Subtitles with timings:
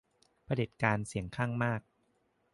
[0.45, 1.81] เผด็จการเสียงข้างมาก